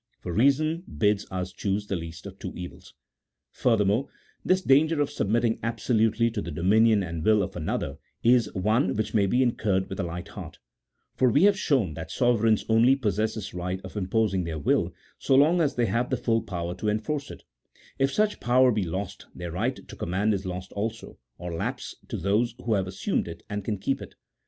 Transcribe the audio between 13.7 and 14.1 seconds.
of